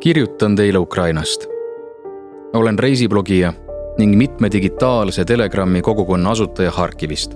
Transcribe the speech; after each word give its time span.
kirjutan 0.00 0.56
teile 0.56 0.78
Ukrainast. 0.78 1.46
olen 2.52 2.78
reisiblogija 2.78 3.52
ning 3.98 4.16
mitme 4.16 4.48
digitaalse 4.52 5.24
Telegrami 5.24 5.82
kogukonna 5.82 6.30
asutaja 6.30 6.70
Harkivist, 6.70 7.34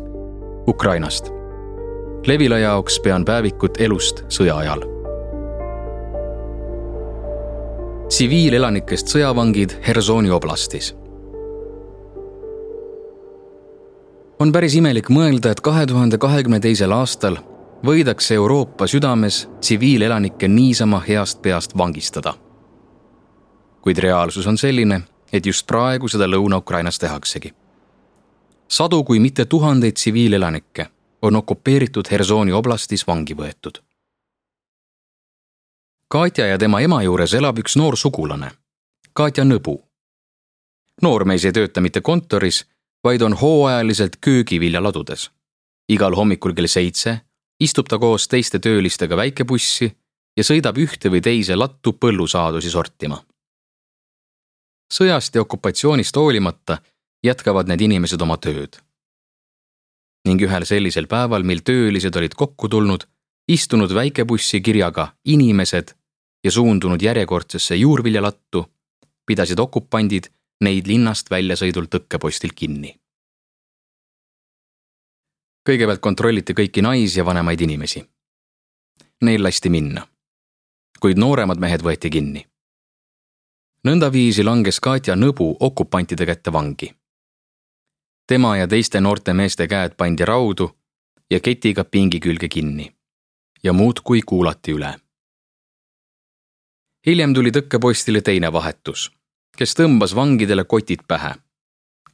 Ukrainast. 0.68 1.28
Levila 2.26 2.58
jaoks 2.58 3.00
pean 3.00 3.24
päevikut 3.24 3.80
elust 3.80 4.24
sõja 4.28 4.56
ajal. 4.56 4.82
tsiviilelanikest 8.08 9.06
sõjavangid 9.06 9.76
Hersoni 9.86 10.30
oblastis. 10.30 10.96
on 14.40 14.52
päris 14.52 14.74
imelik 14.74 15.10
mõelda, 15.10 15.50
et 15.50 15.60
kahe 15.60 15.86
tuhande 15.86 16.18
kahekümne 16.18 16.60
teisel 16.60 16.92
aastal 16.92 17.36
võidakse 17.86 18.34
Euroopa 18.34 18.86
südames 18.86 19.48
tsiviilelanikke 19.60 20.48
niisama 20.48 21.02
heast 21.08 21.42
peast 21.42 21.78
vangistada 21.78 22.34
kuid 23.84 23.98
reaalsus 23.98 24.46
on 24.46 24.58
selline, 24.58 25.00
et 25.32 25.46
just 25.46 25.66
praegu 25.66 26.08
seda 26.08 26.24
Lõuna-Ukrainas 26.24 26.98
tehaksegi. 26.98 27.54
sadu, 28.68 29.04
kui 29.04 29.18
mitte 29.20 29.44
tuhandeid 29.44 29.92
tsiviilelanikke 29.92 30.86
on 31.22 31.36
okupeeritud 31.36 32.08
Hersoni 32.10 32.52
oblastis 32.52 33.06
vangi 33.06 33.34
võetud. 33.34 33.82
Katja 36.08 36.46
ja 36.46 36.58
tema 36.58 36.80
ema 36.80 37.02
juures 37.02 37.34
elab 37.34 37.58
üks 37.58 37.76
noor 37.76 37.96
sugulane, 37.96 38.50
Katja 39.12 39.44
Nõbu. 39.44 39.76
noormees 41.02 41.44
ei 41.44 41.52
tööta 41.52 41.80
mitte 41.80 42.00
kontoris, 42.00 42.64
vaid 43.04 43.22
on 43.22 43.32
hooajaliselt 43.32 44.16
köögiviljaladudes. 44.20 45.30
igal 45.88 46.14
hommikul 46.14 46.54
kell 46.54 46.66
seitse 46.66 47.20
istub 47.60 47.88
ta 47.88 47.98
koos 47.98 48.28
teiste 48.28 48.58
töölistega 48.58 49.16
väikebussi 49.16 49.96
ja 50.36 50.42
sõidab 50.42 50.78
ühte 50.78 51.10
või 51.10 51.20
teise 51.20 51.56
lattu 51.56 51.92
põllusaadusi 51.92 52.70
sortima 52.70 53.22
sõjast 54.94 55.34
ja 55.34 55.42
okupatsioonist 55.42 56.16
hoolimata 56.16 56.78
jätkavad 57.24 57.70
need 57.70 57.82
inimesed 57.88 58.22
oma 58.22 58.36
tööd. 58.36 58.78
ning 60.24 60.40
ühel 60.40 60.64
sellisel 60.64 61.06
päeval, 61.06 61.42
mil 61.44 61.60
töölised 61.60 62.16
olid 62.16 62.34
kokku 62.34 62.68
tulnud, 62.68 63.02
istunud 63.48 63.92
väikebussi 63.92 64.60
kirjaga 64.60 65.12
Inimesed 65.24 65.92
ja 66.44 66.50
suundunud 66.50 67.02
järjekordsesse 67.02 67.76
juurviljalattu, 67.76 68.64
pidasid 69.26 69.58
okupandid 69.58 70.30
neid 70.64 70.86
linnast 70.86 71.30
väljasõidul 71.30 71.90
tõkkepostil 71.92 72.54
kinni. 72.54 72.94
kõigepealt 75.68 76.00
kontrolliti 76.00 76.52
kõiki 76.52 76.82
naisi 76.82 77.18
ja 77.18 77.24
vanemaid 77.24 77.60
inimesi. 77.60 78.04
Neil 79.22 79.42
lasti 79.42 79.68
minna. 79.68 80.06
kuid 81.00 81.18
nooremad 81.18 81.58
mehed 81.58 81.82
võeti 81.82 82.10
kinni 82.10 82.53
nõndaviisi 83.84 84.44
langes 84.44 84.80
Katja 84.80 85.14
Nõbu 85.16 85.56
okupantide 85.60 86.26
kätte 86.26 86.52
vangi. 86.52 86.94
tema 88.26 88.56
ja 88.56 88.66
teiste 88.68 89.00
noorte 89.00 89.32
meeste 89.32 89.68
käed 89.68 89.96
pandi 89.96 90.24
raudu 90.24 90.70
ja 91.30 91.40
ketiga 91.40 91.84
pingi 91.84 92.20
külge 92.20 92.48
kinni 92.48 92.94
ja 93.62 93.72
muudkui 93.72 94.20
kuulati 94.26 94.72
üle. 94.72 94.94
hiljem 97.06 97.34
tuli 97.34 97.50
tõkkepostile 97.50 98.22
teine 98.22 98.52
vahetus, 98.52 99.12
kes 99.56 99.74
tõmbas 99.74 100.14
vangidele 100.14 100.64
kotid 100.64 101.00
pähe, 101.08 101.34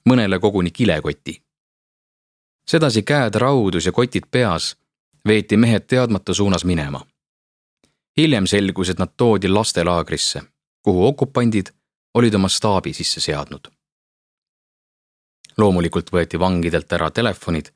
mõnele 0.08 0.40
koguni 0.40 0.70
kilekoti. 0.70 1.42
sedasi 2.66 3.02
käed 3.02 3.34
raudus 3.34 3.86
ja 3.86 3.92
kotid 3.92 4.26
peas 4.30 4.76
veeti 5.28 5.56
mehed 5.56 5.86
teadmata 5.86 6.34
suunas 6.34 6.64
minema. 6.64 7.06
hiljem 8.16 8.46
selgus, 8.46 8.88
et 8.88 8.98
nad 8.98 9.10
toodi 9.16 9.48
lastelaagrisse 9.48 10.42
kuhu 10.82 11.06
okupandid 11.06 11.66
olid 12.14 12.34
oma 12.34 12.48
staabi 12.48 12.92
sisse 12.92 13.20
seadnud. 13.20 13.60
loomulikult 15.58 16.12
võeti 16.12 16.38
vangidelt 16.38 16.92
ära 16.92 17.10
telefonid 17.10 17.66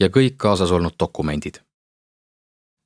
ja 0.00 0.08
kõik 0.08 0.36
kaasas 0.36 0.70
olnud 0.70 0.94
dokumendid. 0.98 1.60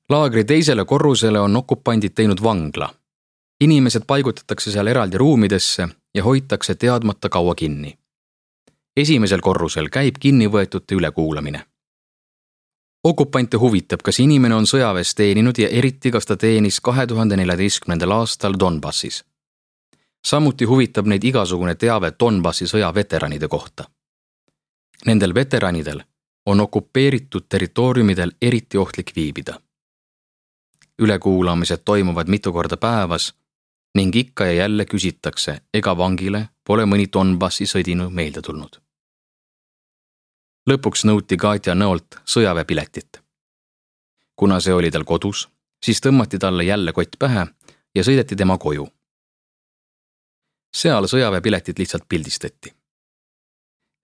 laagri 0.09 0.43
teisele 0.43 0.85
korrusele 0.85 1.39
on 1.39 1.55
okupandid 1.55 2.13
teinud 2.13 2.43
vangla. 2.43 2.93
inimesed 3.61 4.03
paigutatakse 4.07 4.71
seal 4.71 4.87
eraldi 4.87 5.17
ruumidesse 5.17 5.87
ja 6.15 6.23
hoitakse 6.23 6.75
teadmata 6.75 7.29
kaua 7.29 7.55
kinni. 7.55 7.97
esimesel 8.97 9.41
korrusel 9.41 9.89
käib 9.89 10.15
kinnivõetute 10.19 10.95
ülekuulamine 10.95 11.65
okupante 13.03 13.57
huvitab, 13.57 13.99
kas 14.03 14.19
inimene 14.19 14.55
on 14.55 14.63
sõjaväes 14.63 15.15
teeninud 15.15 15.57
ja 15.59 15.67
eriti, 15.69 16.11
kas 16.11 16.25
ta 16.25 16.37
teenis 16.37 16.79
kahe 16.79 17.07
tuhande 17.07 17.35
neljateistkümnendal 17.35 18.11
aastal 18.11 18.53
Donbassis 18.59 19.23
samuti 20.25 20.65
huvitab 20.65 21.05
neid 21.05 21.23
igasugune 21.23 21.75
teave 21.75 22.13
Donbassi 22.19 22.67
sõja 22.67 22.93
veteranide 22.95 23.47
kohta. 23.47 23.83
Nendel 25.05 25.33
veteranidel 25.35 26.01
on 26.45 26.59
okupeeritud 26.59 27.45
territooriumidel 27.49 28.31
eriti 28.41 28.77
ohtlik 28.77 29.11
viibida. 29.15 29.59
ülekuulamised 30.99 31.81
toimuvad 31.85 32.27
mitu 32.27 32.53
korda 32.53 32.77
päevas 32.77 33.33
ning 33.95 34.15
ikka 34.15 34.45
ja 34.45 34.53
jälle 34.53 34.85
küsitakse, 34.85 35.61
ega 35.73 35.97
vangile 35.97 36.49
pole 36.63 36.85
mõni 36.85 37.07
Donbassi 37.13 37.65
sõdinu 37.65 38.09
meelde 38.09 38.41
tulnud. 38.41 38.77
lõpuks 40.69 41.03
nõuti 41.05 41.37
Katja 41.37 41.75
Nõolt 41.75 42.19
sõjaväepiletit. 42.25 43.21
kuna 44.35 44.59
see 44.59 44.73
oli 44.73 44.91
tal 44.91 45.03
kodus, 45.03 45.49
siis 45.83 46.01
tõmmati 46.01 46.39
talle 46.39 46.63
jälle 46.63 46.93
kott 46.93 47.15
pähe 47.19 47.47
ja 47.95 48.03
sõideti 48.03 48.35
tema 48.35 48.57
koju 48.57 48.87
seal 50.77 51.07
sõjaväepiletid 51.07 51.79
lihtsalt 51.79 52.03
pildistati. 52.09 52.73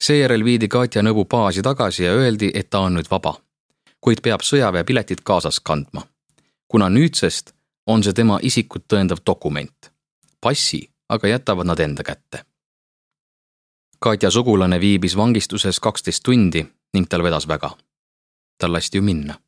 seejärel 0.03 0.43
viidi 0.43 0.67
Katja 0.67 1.01
Nõbu 1.01 1.25
baasi 1.25 1.61
tagasi 1.61 2.03
ja 2.03 2.11
öeldi, 2.11 2.51
et 2.53 2.69
ta 2.69 2.79
on 2.79 2.93
nüüd 2.93 3.09
vaba, 3.11 3.33
kuid 4.01 4.21
peab 4.21 4.41
sõjaväepiletid 4.41 5.21
kaasas 5.23 5.59
kandma, 5.59 6.01
kuna 6.67 6.89
nüüdsest 6.89 7.51
on 7.87 8.03
see 8.03 8.13
tema 8.13 8.39
isikut 8.41 8.85
tõendav 8.87 9.17
dokument. 9.25 9.91
passi 10.41 10.89
aga 11.09 11.27
jätavad 11.27 11.65
nad 11.65 11.79
enda 11.79 12.03
kätte. 12.03 12.45
Katja 13.99 14.31
sugulane 14.31 14.79
viibis 14.79 15.17
vangistuses 15.17 15.79
kaksteist 15.79 16.23
tundi 16.23 16.65
ning 16.93 17.07
tal 17.09 17.23
vedas 17.23 17.47
väga. 17.47 17.69
tal 18.57 18.73
lasti 18.73 18.97
ju 18.97 19.01
minna. 19.01 19.39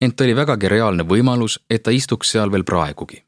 ent 0.00 0.20
oli 0.20 0.36
vägagi 0.36 0.68
reaalne 0.68 1.02
võimalus, 1.02 1.60
et 1.70 1.82
ta 1.82 1.90
istuks 1.90 2.30
seal 2.30 2.52
veel 2.52 2.64
praegugi 2.64 3.27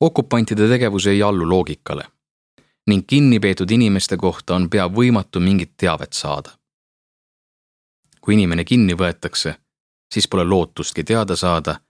okupantide 0.00 0.68
tegevus 0.68 1.06
ei 1.06 1.22
allu 1.22 1.48
loogikale 1.48 2.04
ning 2.86 3.04
kinnipeetud 3.06 3.70
inimeste 3.70 4.16
kohta 4.16 4.54
on 4.54 4.70
pea 4.70 4.86
võimatu 4.88 5.40
mingit 5.40 5.76
teavet 5.76 6.12
saada. 6.12 6.50
kui 8.20 8.34
inimene 8.34 8.64
kinni 8.64 8.94
võetakse, 8.94 9.54
siis 10.14 10.28
pole 10.28 10.44
lootustki 10.44 11.04
teada 11.04 11.36
saada, 11.36 11.80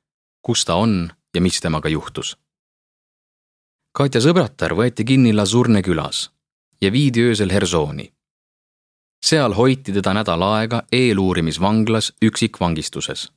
kus 0.42 0.64
ta 0.64 0.74
on 0.74 1.10
ja 1.34 1.40
mis 1.40 1.60
temaga 1.60 1.88
juhtus. 1.88 2.36
Katja 3.92 4.20
sõbratar 4.20 4.76
võeti 4.78 5.04
kinni 5.04 5.32
Lazurne 5.34 5.82
külas 5.82 6.30
ja 6.80 6.92
viidi 6.92 7.24
öösel 7.26 7.50
Hersoni. 7.50 8.12
seal 9.24 9.54
hoiti 9.54 9.92
teda 9.92 10.14
nädal 10.14 10.42
aega 10.42 10.82
eeluurimisvanglas 10.92 12.12
üksikvangistuses. 12.22 13.32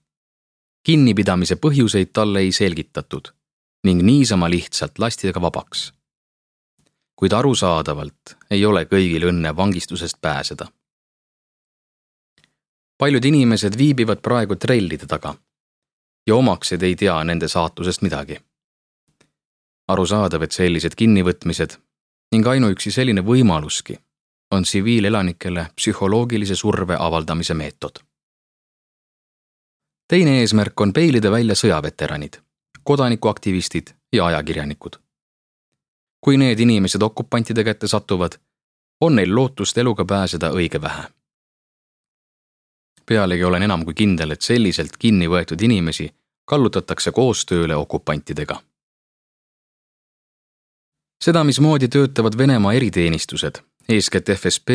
kinnipidamise 0.83 1.55
põhjuseid 1.55 2.11
talle 2.13 2.39
ei 2.39 2.51
selgitatud 2.51 3.33
ning 3.83 4.01
niisama 4.01 4.49
lihtsalt 4.49 4.99
lasti 4.99 5.33
ta 5.33 5.41
vabaks. 5.41 5.93
kuid 7.15 7.31
arusaadavalt 7.31 8.35
ei 8.51 8.65
ole 8.65 8.83
kõigil 8.85 9.27
õnne 9.29 9.55
vangistusest 9.55 10.21
pääseda. 10.21 10.65
paljud 12.97 13.25
inimesed 13.25 13.77
viibivad 13.77 14.21
praegu 14.21 14.55
trellide 14.55 15.05
taga 15.05 15.35
ja 16.27 16.35
omaksed 16.35 16.81
ei 16.81 16.95
tea 16.95 17.23
nende 17.23 17.47
saatusest 17.47 18.01
midagi. 18.01 18.39
arusaadav, 19.87 20.41
et 20.41 20.51
sellised 20.51 20.95
kinnivõtmised 20.95 21.77
ning 22.31 22.47
ainuüksi 22.47 22.91
selline 22.91 23.21
võimaluski 23.21 23.99
on 24.51 24.63
tsiviilelanikele 24.63 25.67
psühholoogilise 25.75 26.55
surve 26.55 26.95
avaldamise 26.99 27.53
meetod. 27.53 27.99
teine 30.07 30.39
eesmärk 30.39 30.81
on 30.81 30.93
peilida 30.93 31.31
välja 31.31 31.55
sõjaveteranid 31.55 32.52
kodanikuaktivistid 32.83 33.87
ja 34.13 34.25
ajakirjanikud. 34.25 34.91
kui 36.21 36.37
need 36.37 36.59
inimesed 36.59 37.01
okupantide 37.01 37.63
kätte 37.63 37.87
satuvad, 37.87 38.31
on 39.01 39.15
neil 39.15 39.35
lootust 39.35 39.77
eluga 39.77 40.05
pääseda 40.05 40.49
õige 40.49 40.81
vähe. 40.81 41.03
pealegi 43.05 43.43
olen 43.43 43.63
enam 43.63 43.85
kui 43.85 43.93
kindel, 43.93 44.31
et 44.31 44.41
selliselt 44.41 44.97
kinni 44.97 45.27
võetud 45.27 45.61
inimesi 45.61 46.09
kallutatakse 46.45 47.11
koostööle 47.11 47.75
okupantidega. 47.75 48.61
seda, 51.23 51.43
mismoodi 51.43 51.87
töötavad 51.87 52.37
Venemaa 52.37 52.73
eriteenistused, 52.73 53.59
eeskätt 53.89 54.29
FSB, 54.29 54.69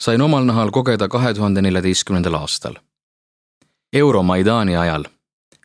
sain 0.00 0.20
omal 0.20 0.44
nahal 0.44 0.70
kogeda 0.70 1.08
kahe 1.08 1.34
tuhande 1.34 1.62
neljateistkümnendal 1.62 2.34
aastal. 2.34 2.74
Euromaidani 3.92 4.76
ajal, 4.76 5.04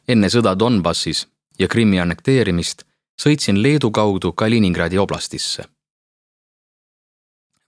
enne 0.08 0.28
sõda 0.28 0.60
Donbassis 0.60 1.28
ja 1.60 1.68
Krimmi 1.68 2.00
annekteerimist 2.00 2.84
sõitsin 3.22 3.62
Leedu 3.62 3.92
kaudu 3.92 4.32
Kaliningradi 4.32 4.98
oblastisse. 4.98 5.64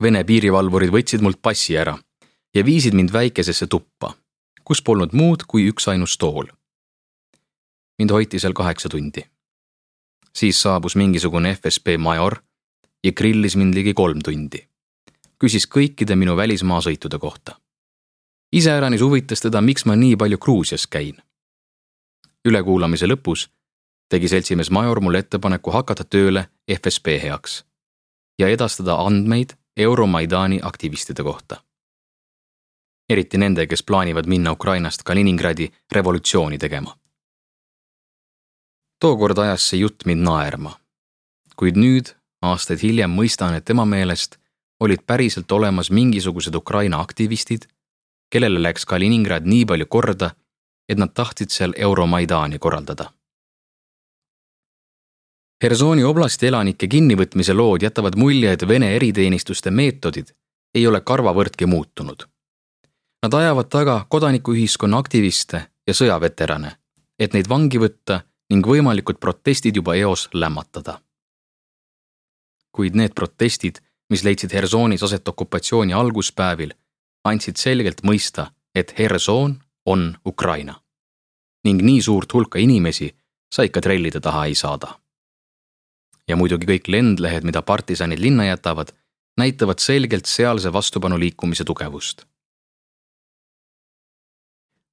Vene 0.01 0.23
piirivalvurid 0.23 0.91
võtsid 0.91 1.23
mult 1.23 1.41
passi 1.41 1.77
ära 1.77 1.95
ja 2.55 2.65
viisid 2.65 2.93
mind 2.93 3.13
väikesesse 3.13 3.67
tuppa, 3.67 4.13
kus 4.63 4.81
polnud 4.81 5.13
muud 5.13 5.45
kui 5.47 5.67
üksainus 5.69 6.17
tool. 6.17 6.45
mind 7.99 8.11
hoiti 8.11 8.39
seal 8.39 8.53
kaheksa 8.53 8.89
tundi. 8.89 9.23
siis 10.35 10.61
saabus 10.61 10.95
mingisugune 10.95 11.55
FSB 11.55 11.97
major 11.97 12.41
ja 13.03 13.11
grillis 13.11 13.55
mind 13.55 13.73
ligi 13.73 13.93
kolm 13.93 14.21
tundi. 14.21 14.67
küsis 15.43 15.67
kõikide 15.67 16.15
minu 16.15 16.35
välismaa 16.35 16.81
sõitude 16.81 17.19
kohta. 17.19 17.59
iseäranis 18.51 19.01
huvitas 19.01 19.41
teda, 19.41 19.61
miks 19.61 19.85
ma 19.85 19.95
nii 19.95 20.15
palju 20.15 20.38
Gruusias 20.38 20.88
käin. 20.88 21.21
ülekuulamise 22.45 23.05
lõpus 23.05 23.54
tegi 24.09 24.27
seltsimees 24.27 24.71
Major 24.71 24.99
mulle 24.99 25.19
ettepaneku 25.19 25.71
hakata 25.71 26.03
tööle 26.03 26.47
FSB 26.71 27.17
heaks 27.23 27.63
ja 28.39 28.47
edastada 28.47 28.95
andmeid 29.01 29.55
Euromaidani 29.77 30.59
aktivistide 30.63 31.23
kohta. 31.23 31.61
eriti 33.09 33.37
nende, 33.37 33.67
kes 33.67 33.83
plaanivad 33.83 34.25
minna 34.25 34.51
Ukrainast 34.51 35.03
Kaliningradi 35.03 35.71
revolutsiooni 35.91 36.57
tegema. 36.57 36.97
tookord 38.99 39.37
ajas 39.37 39.69
see 39.69 39.79
jutt 39.79 40.05
mind 40.05 40.21
naerma. 40.21 40.79
kuid 41.55 41.75
nüüd, 41.75 42.15
aastaid 42.41 42.79
hiljem, 42.79 43.11
mõistan, 43.11 43.55
et 43.55 43.65
tema 43.65 43.85
meelest 43.85 44.37
olid 44.79 45.01
päriselt 45.07 45.51
olemas 45.51 45.91
mingisugused 45.91 46.55
Ukraina 46.55 46.99
aktivistid, 46.99 47.67
kellele 48.29 48.61
läks 48.61 48.85
Kaliningrad 48.85 49.45
nii 49.45 49.65
palju 49.65 49.85
korda, 49.85 50.35
et 50.89 50.97
nad 50.97 51.13
tahtsid 51.13 51.49
seal 51.49 51.73
Euromaidani 51.77 52.59
korraldada 52.59 53.15
Hersoni 55.65 56.03
oblasti 56.06 56.45
elanike 56.45 56.85
kinnivõtmise 56.85 57.53
lood 57.56 57.81
jätavad 57.81 58.13
mulje, 58.21 58.51
et 58.53 58.63
Vene 58.69 58.91
eriteenistuste 58.94 59.71
meetodid 59.73 60.27
ei 60.77 60.83
ole 60.88 61.00
karvavõrdki 61.01 61.65
muutunud. 61.65 62.25
Nad 63.25 63.33
ajavad 63.33 63.71
taga 63.73 63.95
kodanikuühiskonna 64.09 65.00
aktiviste 65.01 65.62
ja 65.88 65.94
sõjaveterane, 65.97 66.69
et 67.17 67.33
neid 67.33 67.50
vangi 67.50 67.81
võtta 67.81 68.19
ning 68.53 68.67
võimalikud 68.67 69.17
protestid 69.17 69.79
juba 69.81 69.95
eos 69.95 70.27
lämmatada. 70.33 71.00
kuid 72.71 72.95
need 72.95 73.15
protestid, 73.15 73.79
mis 74.09 74.23
leidsid 74.23 74.53
Hersonis 74.53 75.03
aset 75.03 75.27
okupatsiooni 75.27 75.94
alguspäevil, 75.94 76.73
andsid 77.23 77.57
selgelt 77.57 78.03
mõista, 78.03 78.51
et 78.75 78.94
Herson 79.00 79.57
on 79.85 80.17
Ukraina. 80.25 80.81
ning 81.65 81.81
nii 81.81 82.01
suurt 82.01 82.33
hulka 82.33 82.59
inimesi 82.59 83.15
sa 83.56 83.63
ikka 83.63 83.81
trellide 83.81 84.19
taha 84.19 84.45
ei 84.45 84.56
saada 84.56 85.04
ja 86.27 86.36
muidugi 86.36 86.66
kõik 86.66 86.88
lendlehed, 86.88 87.44
mida 87.44 87.62
partisanid 87.62 88.19
linna 88.19 88.45
jätavad, 88.45 88.92
näitavad 89.38 89.80
selgelt 89.80 90.25
sealse 90.25 90.74
vastupanuliikumise 90.74 91.63
tugevust. 91.63 92.25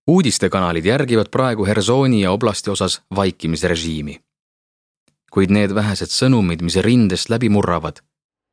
uudistekanalid 0.06 0.84
järgivad 0.84 1.29
praegu 1.31 1.64
Hersoni 1.64 2.20
ja 2.20 2.32
oblasti 2.32 2.70
osas 2.70 3.02
vaikimisrežiimi. 3.14 4.20
kuid 5.31 5.50
need 5.50 5.75
vähesed 5.75 6.11
sõnumid, 6.11 6.62
mis 6.62 6.76
rindest 6.76 7.31
läbi 7.31 7.49
murravad, 7.49 8.00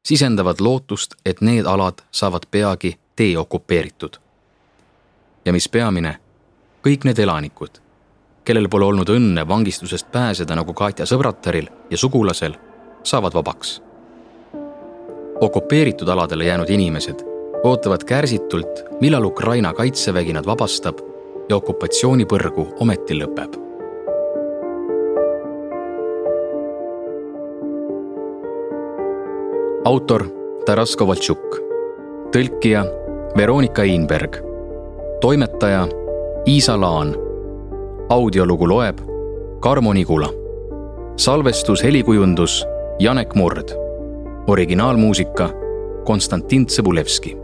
sisendavad 0.08 0.62
lootust, 0.62 1.16
et 1.26 1.42
need 1.42 1.66
alad 1.66 2.02
saavad 2.12 2.46
peagi 2.52 3.00
deokupeeritud. 3.18 4.18
ja 5.46 5.54
mis 5.54 5.70
peamine, 5.70 6.20
kõik 6.88 7.04
need 7.04 7.20
elanikud, 7.20 7.82
kellel 8.44 8.70
pole 8.70 8.86
olnud 8.86 9.10
õnne 9.10 9.48
vangistusest 9.48 10.12
pääseda 10.12 10.56
nagu 10.56 10.74
Katja 10.74 11.06
sõbrataril 11.06 11.68
ja 11.90 11.98
sugulasel 11.98 12.69
saavad 13.10 13.34
vabaks. 13.34 13.82
okupeeritud 15.42 16.08
aladele 16.08 16.46
jäänud 16.46 16.70
inimesed 16.70 17.20
ootavad 17.64 18.04
kärsitult, 18.04 18.84
millal 19.02 19.24
Ukraina 19.24 19.74
kaitsevägi 19.74 20.34
nad 20.34 20.46
vabastab 20.46 21.00
ja 21.50 21.56
okupatsioonipõrgu 21.56 22.68
ometi 22.80 23.18
lõpeb. 23.18 23.58
autor 29.86 30.28
Taras 30.66 30.96
Kovaltšuk, 30.96 31.56
tõlkija 32.36 32.86
Veronika 33.38 33.84
Einberg, 33.84 34.38
toimetaja 35.22 35.88
Iisa 36.46 36.82
Laan. 36.82 37.16
audiolugu 38.10 38.68
loeb 38.70 39.00
Karmo 39.60 39.94
Nigula. 39.94 40.30
salvestus, 41.18 41.84
helikujundus 41.84 42.66
Janek 43.02 43.36
Murd. 43.36 43.70
originaalmuusika 44.48 45.50
Konstantin 46.04 46.66
Tsõbulevski 46.66 47.39